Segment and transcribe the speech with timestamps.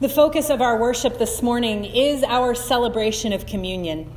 [0.00, 4.10] The focus of our worship this morning is our celebration of communion.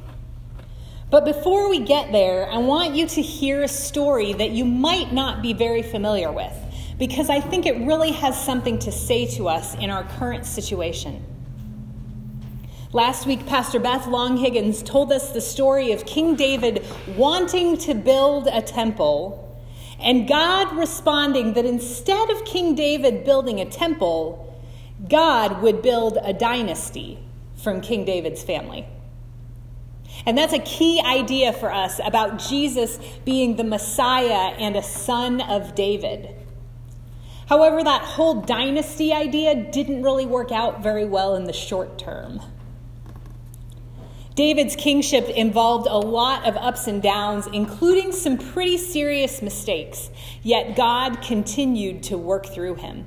[1.09, 5.11] But before we get there, I want you to hear a story that you might
[5.11, 6.54] not be very familiar with,
[6.98, 11.21] because I think it really has something to say to us in our current situation.
[12.93, 16.86] Last week, Pastor Beth Long Higgins told us the story of King David
[17.18, 19.61] wanting to build a temple,
[20.00, 24.50] and God responding that instead of King David building a temple,
[25.07, 27.20] God would build a dynasty
[27.55, 28.85] from King David's family.
[30.25, 35.41] And that's a key idea for us about Jesus being the Messiah and a son
[35.41, 36.30] of David.
[37.47, 42.41] However, that whole dynasty idea didn't really work out very well in the short term.
[44.35, 50.09] David's kingship involved a lot of ups and downs, including some pretty serious mistakes,
[50.41, 53.05] yet God continued to work through him.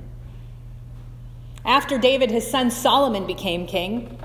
[1.67, 4.17] After David, his son Solomon became king.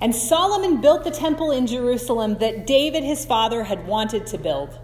[0.00, 4.76] And Solomon built the temple in Jerusalem that David, his father, had wanted to build.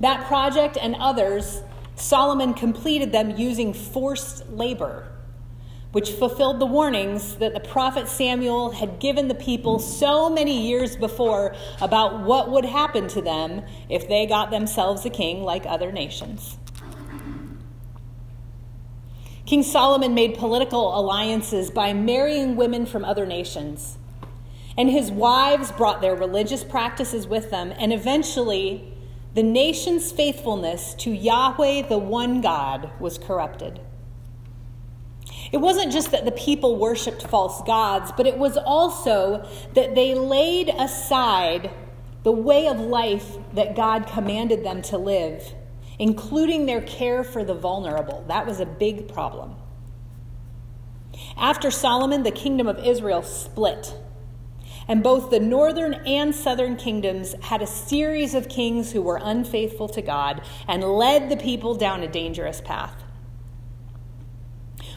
[0.00, 1.62] That project and others,
[1.94, 5.06] Solomon completed them using forced labor,
[5.92, 10.96] which fulfilled the warnings that the prophet Samuel had given the people so many years
[10.96, 15.92] before about what would happen to them if they got themselves a king like other
[15.92, 16.58] nations.
[19.50, 23.98] King Solomon made political alliances by marrying women from other nations.
[24.78, 28.94] And his wives brought their religious practices with them, and eventually,
[29.34, 33.80] the nation's faithfulness to Yahweh, the one God, was corrupted.
[35.50, 40.14] It wasn't just that the people worshiped false gods, but it was also that they
[40.14, 41.72] laid aside
[42.22, 45.56] the way of life that God commanded them to live
[46.00, 48.24] including their care for the vulnerable.
[48.26, 49.54] That was a big problem.
[51.36, 53.94] After Solomon, the kingdom of Israel split.
[54.88, 59.88] And both the northern and southern kingdoms had a series of kings who were unfaithful
[59.90, 62.94] to God and led the people down a dangerous path.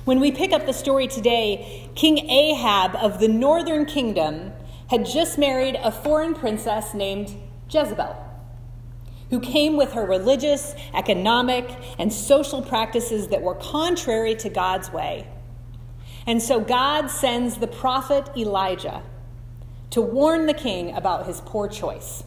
[0.05, 4.53] When we pick up the story today, King Ahab of the northern kingdom
[4.87, 7.35] had just married a foreign princess named
[7.69, 8.32] Jezebel
[9.29, 15.27] who came with her religious, economic, and social practices that were contrary to God's way.
[16.25, 19.03] And so God sends the prophet Elijah
[19.89, 22.23] to warn the king about his poor choice.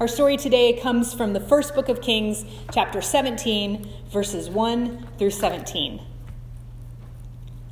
[0.00, 5.30] Our story today comes from the first book of Kings, chapter 17, verses 1 through
[5.30, 6.00] 17.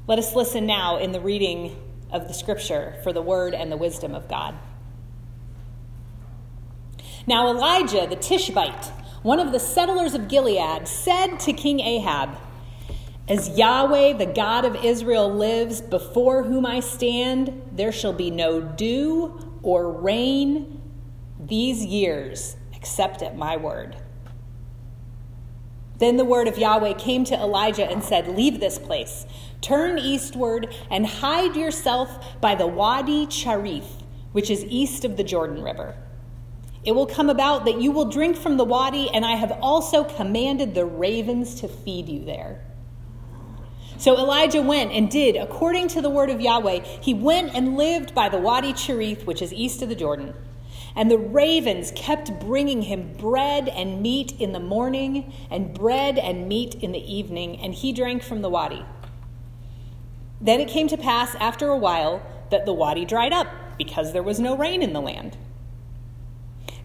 [0.08, 1.76] Let us listen now in the reading
[2.10, 4.54] of the scripture for the word and the wisdom of God.
[7.28, 8.92] Now Elijah the Tishbite,
[9.22, 12.38] one of the settlers of Gilead, said to King Ahab,
[13.26, 18.60] As Yahweh, the God of Israel, lives, before whom I stand, there shall be no
[18.60, 20.80] dew or rain
[21.40, 23.96] these years, except at my word.
[25.98, 29.26] Then the word of Yahweh came to Elijah and said, Leave this place,
[29.60, 35.60] turn eastward, and hide yourself by the Wadi Cherith, which is east of the Jordan
[35.60, 35.96] River.
[36.86, 40.04] It will come about that you will drink from the wadi, and I have also
[40.04, 42.62] commanded the ravens to feed you there.
[43.98, 46.84] So Elijah went and did according to the word of Yahweh.
[47.00, 50.34] He went and lived by the Wadi Cherith, which is east of the Jordan.
[50.94, 56.46] And the ravens kept bringing him bread and meat in the morning, and bread and
[56.46, 58.84] meat in the evening, and he drank from the wadi.
[60.40, 64.22] Then it came to pass after a while that the wadi dried up, because there
[64.22, 65.36] was no rain in the land.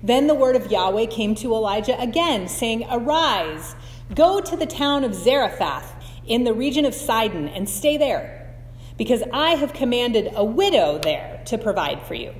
[0.03, 3.75] Then the word of Yahweh came to Elijah again, saying, Arise,
[4.15, 5.95] go to the town of Zarephath
[6.25, 8.55] in the region of Sidon, and stay there,
[8.97, 12.33] because I have commanded a widow there to provide for you.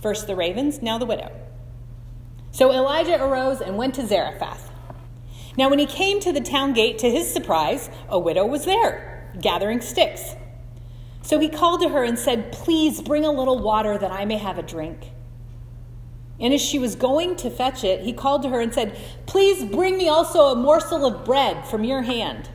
[0.00, 1.30] First the ravens, now the widow.
[2.50, 4.70] So Elijah arose and went to Zarephath.
[5.56, 9.30] Now, when he came to the town gate, to his surprise, a widow was there,
[9.40, 10.34] gathering sticks.
[11.22, 14.38] So he called to her and said, Please bring a little water that I may
[14.38, 15.12] have a drink.
[16.42, 19.64] And as she was going to fetch it, he called to her and said, Please
[19.64, 22.50] bring me also a morsel of bread from your hand.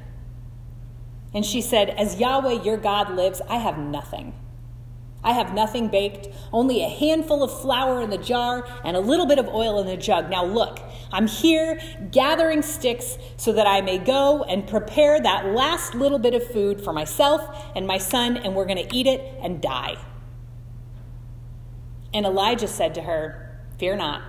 [1.33, 4.33] And she said, As Yahweh your God lives, I have nothing.
[5.23, 9.25] I have nothing baked, only a handful of flour in the jar and a little
[9.25, 10.29] bit of oil in the jug.
[10.29, 10.79] Now look,
[11.11, 11.79] I'm here
[12.11, 16.81] gathering sticks so that I may go and prepare that last little bit of food
[16.81, 17.41] for myself
[17.75, 19.95] and my son, and we're going to eat it and die.
[22.13, 23.46] And Elijah said to her,
[23.77, 24.21] Fear not.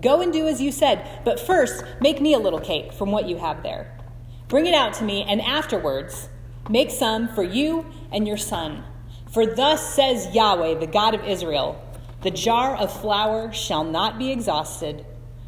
[0.00, 3.28] Go and do as you said, but first make me a little cake from what
[3.28, 3.96] you have there.
[4.48, 6.28] Bring it out to me, and afterwards
[6.68, 8.84] Make some for you and your son.
[9.30, 11.82] For thus says Yahweh, the God of Israel
[12.22, 15.04] The jar of flour shall not be exhausted,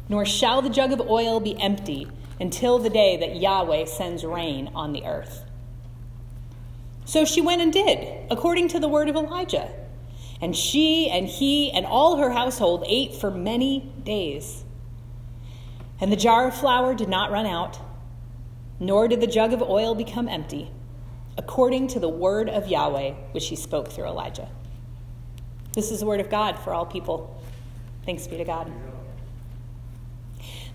[0.09, 2.07] nor shall the jug of oil be empty
[2.39, 5.45] until the day that Yahweh sends rain on the earth.
[7.05, 9.71] So she went and did, according to the word of Elijah.
[10.41, 14.63] And she and he and all her household ate for many days.
[16.01, 17.79] And the jar of flour did not run out,
[18.79, 20.71] nor did the jug of oil become empty
[21.37, 24.49] according to the word of Yahweh, which he spoke through Elijah.
[25.73, 27.41] This is the word of God for all people.
[28.05, 28.71] Thanks be to God.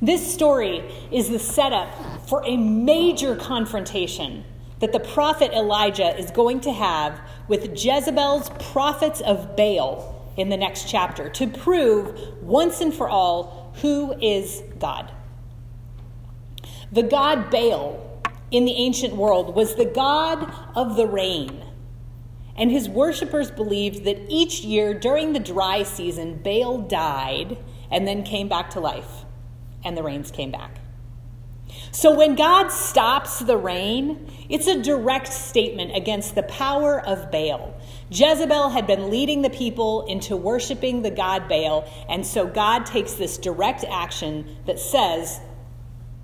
[0.02, 1.88] This story is the setup
[2.28, 4.44] for a major confrontation
[4.80, 10.56] that the prophet Elijah is going to have with Jezebel's prophets of Baal in the
[10.56, 15.12] next chapter to prove once and for all who is God.
[16.90, 21.62] The god Baal in the ancient world was the god of the rain.
[22.56, 27.56] And his worshippers believed that each year during the dry season, Baal died
[27.90, 29.24] and then came back to life,
[29.84, 30.78] and the rains came back.
[31.92, 37.74] So when God stops the rain, it's a direct statement against the power of Baal.
[38.10, 43.14] Jezebel had been leading the people into worshiping the god Baal, and so God takes
[43.14, 45.40] this direct action that says,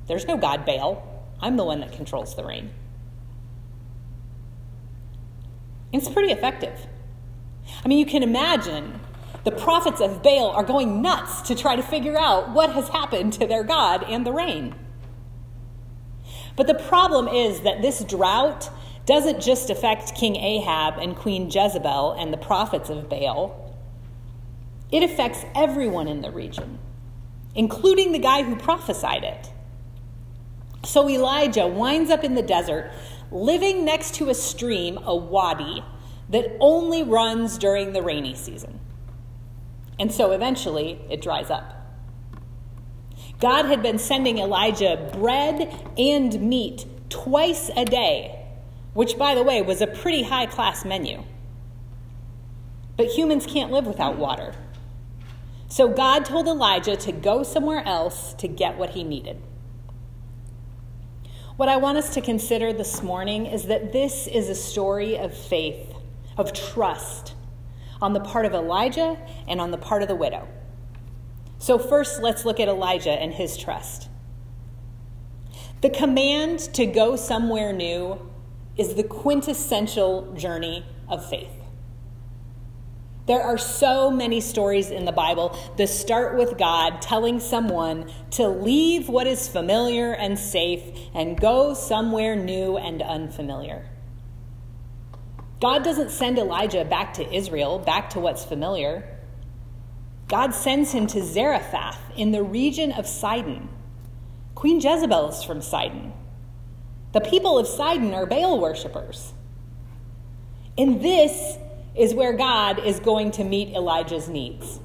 [0.06, 1.02] There's no god Baal.
[1.40, 2.70] I'm the one that controls the rain.
[5.92, 6.86] It's pretty effective.
[7.84, 9.00] I mean, you can imagine
[9.44, 13.32] the prophets of Baal are going nuts to try to figure out what has happened
[13.34, 14.74] to their God and the rain.
[16.56, 18.70] But the problem is that this drought
[19.04, 23.74] doesn't just affect King Ahab and Queen Jezebel and the prophets of Baal,
[24.90, 26.78] it affects everyone in the region,
[27.54, 29.50] including the guy who prophesied it.
[30.84, 32.90] So Elijah winds up in the desert,
[33.30, 35.84] living next to a stream, a wadi,
[36.28, 38.80] that only runs during the rainy season.
[39.98, 41.75] And so eventually it dries up.
[43.40, 48.46] God had been sending Elijah bread and meat twice a day,
[48.94, 51.22] which, by the way, was a pretty high class menu.
[52.96, 54.54] But humans can't live without water.
[55.68, 59.42] So God told Elijah to go somewhere else to get what he needed.
[61.56, 65.36] What I want us to consider this morning is that this is a story of
[65.36, 65.94] faith,
[66.38, 67.34] of trust
[68.00, 69.18] on the part of Elijah
[69.48, 70.48] and on the part of the widow.
[71.58, 74.08] So, first, let's look at Elijah and his trust.
[75.80, 78.30] The command to go somewhere new
[78.76, 81.52] is the quintessential journey of faith.
[83.26, 88.46] There are so many stories in the Bible that start with God telling someone to
[88.46, 90.82] leave what is familiar and safe
[91.12, 93.84] and go somewhere new and unfamiliar.
[95.60, 99.15] God doesn't send Elijah back to Israel, back to what's familiar.
[100.28, 103.68] God sends him to Zarephath in the region of Sidon.
[104.54, 106.12] Queen Jezebel is from Sidon.
[107.12, 109.32] The people of Sidon are Baal worshippers.
[110.76, 111.56] And this
[111.94, 114.80] is where God is going to meet Elijah's needs.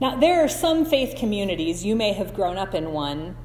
[0.00, 3.36] Now, there are some faith communities, you may have grown up in one,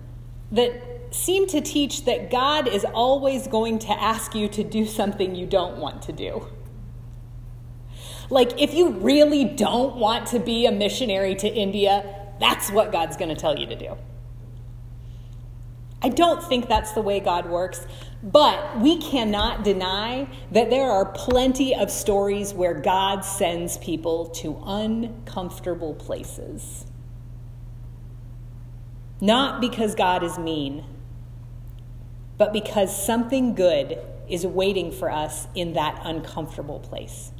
[0.51, 5.35] that seem to teach that God is always going to ask you to do something
[5.35, 6.47] you don't want to do.
[8.29, 12.05] Like, if you really don't want to be a missionary to India,
[12.39, 13.97] that's what God's going to tell you to do.
[16.01, 17.87] I don't think that's the way God works,
[18.21, 24.61] but we cannot deny that there are plenty of stories where God sends people to
[24.65, 26.85] uncomfortable places.
[29.21, 30.83] Not because God is mean,
[32.37, 37.31] but because something good is waiting for us in that uncomfortable place.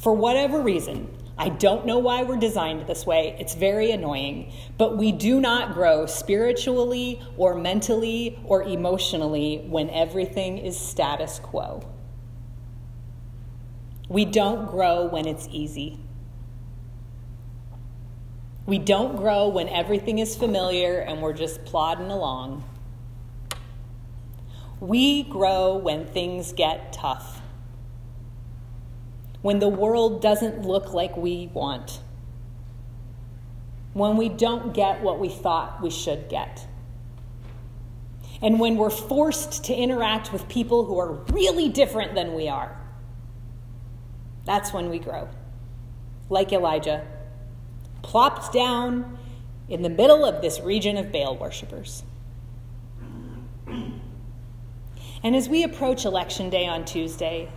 [0.00, 3.36] For whatever reason, I don't know why we're designed this way.
[3.38, 4.52] It's very annoying.
[4.76, 11.82] But we do not grow spiritually or mentally or emotionally when everything is status quo.
[14.08, 15.98] We don't grow when it's easy.
[18.66, 22.62] We don't grow when everything is familiar and we're just plodding along.
[24.78, 27.42] We grow when things get tough
[29.42, 32.00] when the world doesn't look like we want,
[33.92, 36.66] when we don't get what we thought we should get,
[38.42, 42.76] and when we're forced to interact with people who are really different than we are.
[44.44, 45.28] That's when we grow.
[46.30, 47.06] Like Elijah,
[48.02, 49.18] plopped down
[49.68, 52.02] in the middle of this region of Baal worshippers.
[53.66, 57.50] And as we approach Election Day on Tuesday,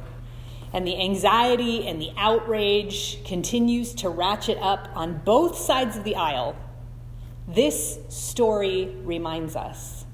[0.74, 6.16] and the anxiety and the outrage continues to ratchet up on both sides of the
[6.16, 6.56] aisle,
[7.48, 10.06] this story reminds us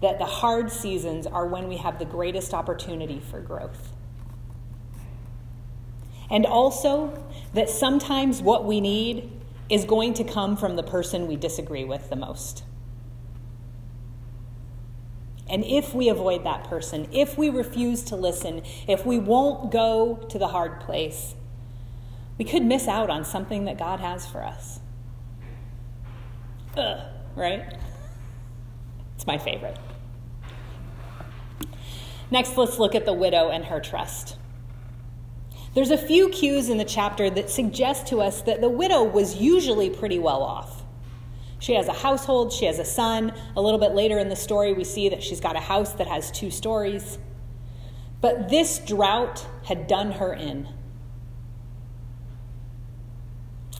[0.00, 3.92] that the hard seasons are when we have the greatest opportunity for growth.
[6.30, 7.22] And also
[7.54, 9.30] that sometimes what we need
[9.68, 12.64] is going to come from the person we disagree with the most.
[15.52, 20.16] And if we avoid that person, if we refuse to listen, if we won't go
[20.30, 21.34] to the hard place,
[22.38, 24.80] we could miss out on something that God has for us.
[26.74, 27.00] Ugh,
[27.36, 27.76] right?
[29.14, 29.76] It's my favorite.
[32.30, 34.38] Next, let's look at the widow and her trust.
[35.74, 39.36] There's a few cues in the chapter that suggest to us that the widow was
[39.36, 40.81] usually pretty well off.
[41.62, 43.32] She has a household, she has a son.
[43.54, 46.08] A little bit later in the story, we see that she's got a house that
[46.08, 47.20] has two stories.
[48.20, 50.68] But this drought had done her in.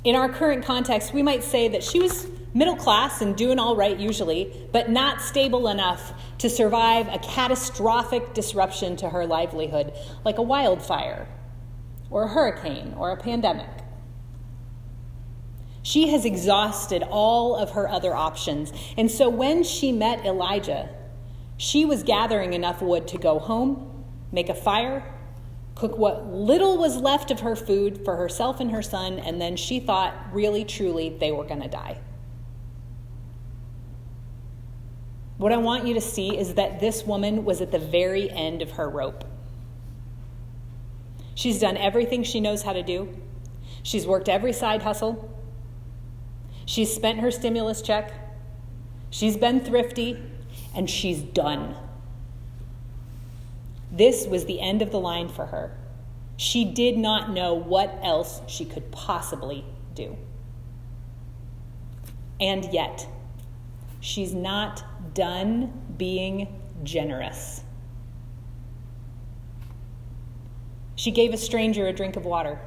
[0.04, 3.74] In our current context, we might say that she was middle class and doing all
[3.74, 9.92] right usually, but not stable enough to survive a catastrophic disruption to her livelihood,
[10.24, 11.26] like a wildfire
[12.10, 13.81] or a hurricane or a pandemic.
[15.82, 18.72] She has exhausted all of her other options.
[18.96, 20.88] And so when she met Elijah,
[21.56, 25.04] she was gathering enough wood to go home, make a fire,
[25.74, 29.56] cook what little was left of her food for herself and her son, and then
[29.56, 31.98] she thought really, truly, they were going to die.
[35.38, 38.62] What I want you to see is that this woman was at the very end
[38.62, 39.24] of her rope.
[41.34, 43.08] She's done everything she knows how to do.
[43.82, 45.28] She's worked every side hustle.
[46.64, 48.12] She's spent her stimulus check.
[49.10, 50.22] She's been thrifty,
[50.74, 51.74] and she's done.
[53.90, 55.76] This was the end of the line for her.
[56.36, 59.64] She did not know what else she could possibly
[59.94, 60.16] do.
[62.40, 63.06] And yet,
[64.00, 67.62] she's not done being generous.
[70.96, 72.60] She gave a stranger a drink of water.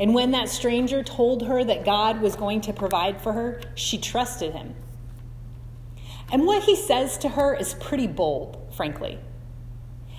[0.00, 3.98] And when that stranger told her that God was going to provide for her, she
[3.98, 4.74] trusted him.
[6.32, 9.18] And what he says to her is pretty bold, frankly.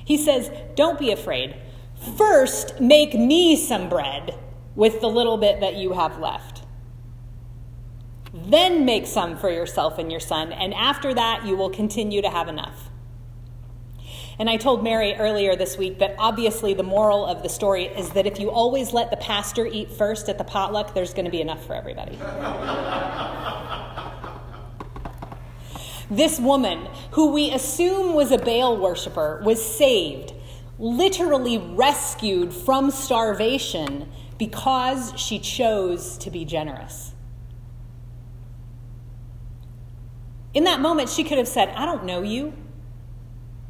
[0.06, 1.56] He says, Don't be afraid.
[2.16, 4.38] First, make me some bread
[4.76, 6.62] with the little bit that you have left.
[8.34, 12.30] Then make some for yourself and your son, and after that, you will continue to
[12.30, 12.91] have enough.
[14.42, 18.10] And I told Mary earlier this week that obviously the moral of the story is
[18.14, 21.32] that if you always let the pastor eat first at the potluck, there's going to
[21.32, 22.18] be enough for everybody.
[26.10, 30.34] this woman, who we assume was a Baal worshiper, was saved,
[30.80, 37.14] literally rescued from starvation because she chose to be generous.
[40.56, 42.54] In that moment, she could have said, I don't know you.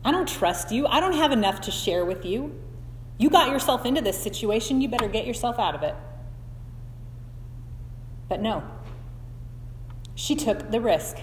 [0.04, 0.88] I don't trust you.
[0.88, 2.60] I don't have enough to share with you.
[3.18, 4.82] You got yourself into this situation.
[4.82, 5.96] You better get yourself out of it.
[8.28, 8.64] But no,
[10.16, 11.18] she took the risk.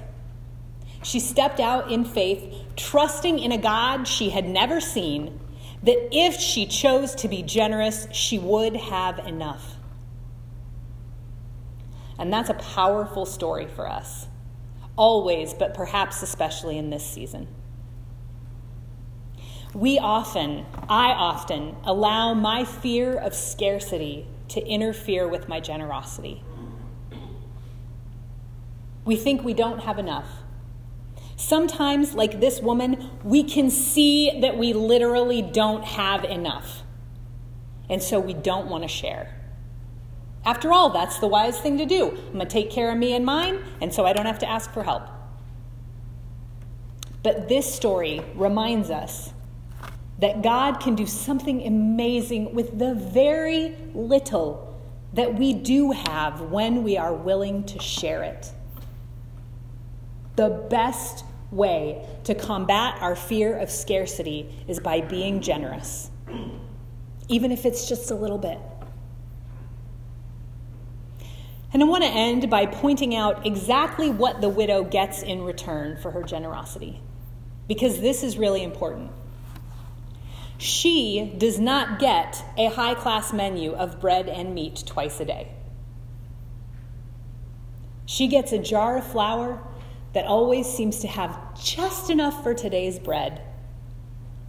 [1.03, 5.41] She stepped out in faith, trusting in a God she had never seen,
[5.83, 9.77] that if she chose to be generous, she would have enough.
[12.19, 14.27] And that's a powerful story for us,
[14.97, 17.47] always, but perhaps especially in this season.
[19.75, 26.43] We often, I often, allow my fear of scarcity to interfere with my generosity.
[29.05, 30.29] We think we don't have enough.
[31.37, 36.83] Sometimes, like this woman, we can see that we literally don't have enough.
[37.89, 39.35] And so we don't want to share.
[40.45, 42.09] After all, that's the wise thing to do.
[42.09, 44.49] I'm going to take care of me and mine, and so I don't have to
[44.49, 45.05] ask for help.
[47.23, 49.33] But this story reminds us
[50.19, 54.65] that God can do something amazing with the very little
[55.13, 58.53] that we do have when we are willing to share it.
[60.37, 66.11] The best way to combat our fear of scarcity is by being generous,
[67.29, 68.59] even if it's just a little bit.
[71.73, 75.97] And I want to end by pointing out exactly what the widow gets in return
[75.97, 77.01] for her generosity,
[77.67, 79.11] because this is really important.
[80.59, 85.53] She does not get a high class menu of bread and meat twice a day.
[88.07, 89.63] She gets a jar of flour
[90.15, 93.41] that always seems to have just enough for today's bread,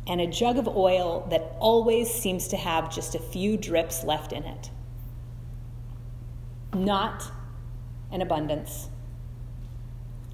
[0.07, 4.31] and a jug of oil that always seems to have just a few drips left
[4.31, 4.71] in it.
[6.73, 7.31] Not
[8.11, 8.89] an abundance,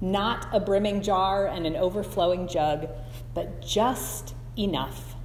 [0.00, 2.88] not a brimming jar and an overflowing jug,
[3.34, 5.15] but just enough.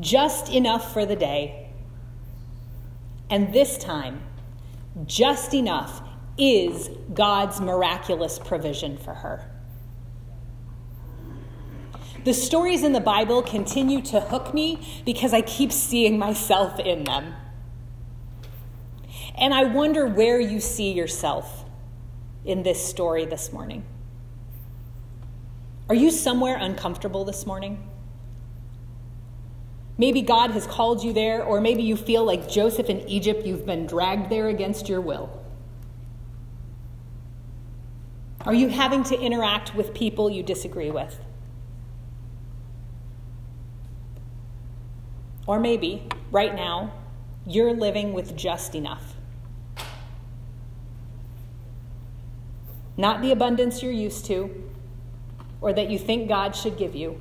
[0.00, 1.70] Just enough for the day.
[3.28, 4.22] And this time,
[5.06, 6.02] just enough
[6.36, 9.50] is God's miraculous provision for her.
[12.24, 17.04] The stories in the Bible continue to hook me because I keep seeing myself in
[17.04, 17.34] them.
[19.36, 21.64] And I wonder where you see yourself
[22.44, 23.84] in this story this morning.
[25.88, 27.89] Are you somewhere uncomfortable this morning?
[30.00, 33.66] Maybe God has called you there, or maybe you feel like Joseph in Egypt, you've
[33.66, 35.28] been dragged there against your will.
[38.46, 41.20] Are you having to interact with people you disagree with?
[45.46, 46.94] Or maybe, right now,
[47.46, 49.16] you're living with just enough.
[52.96, 54.64] Not the abundance you're used to
[55.60, 57.20] or that you think God should give you,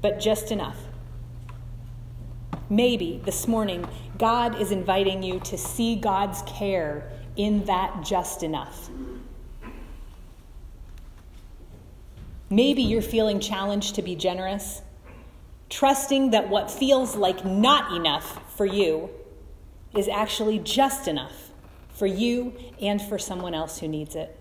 [0.00, 0.78] but just enough.
[2.70, 3.86] Maybe this morning,
[4.18, 8.90] God is inviting you to see God's care in that just enough.
[12.50, 14.82] Maybe you're feeling challenged to be generous,
[15.68, 19.10] trusting that what feels like not enough for you
[19.94, 21.50] is actually just enough
[21.90, 24.37] for you and for someone else who needs it.